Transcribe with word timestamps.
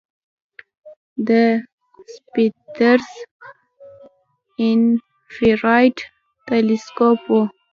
د 1.27 1.29
سپیتزر 2.13 2.99
انفراریډ 4.67 5.95
تلسکوپ 6.47 7.19
و. 7.31 7.37